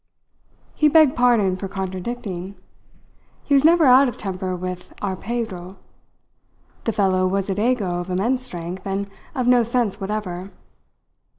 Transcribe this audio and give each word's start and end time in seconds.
He 0.73 0.87
begged 0.87 1.15
pardon 1.15 1.55
for 1.57 1.67
contradicting. 1.67 2.55
He 3.43 3.53
was 3.53 3.63
never 3.63 3.85
out 3.85 4.07
of 4.09 4.17
temper 4.17 4.55
with 4.55 4.95
"our 4.99 5.15
Pedro." 5.15 5.77
The 6.85 6.91
fellow 6.91 7.27
was 7.27 7.51
a 7.51 7.53
Dago 7.53 8.01
of 8.01 8.09
immense 8.09 8.43
strength 8.43 8.87
and 8.87 9.07
of 9.35 9.47
no 9.47 9.61
sense 9.63 10.01
whatever. 10.01 10.49